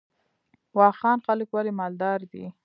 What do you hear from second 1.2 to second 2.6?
خلک ولې مالدار دي؟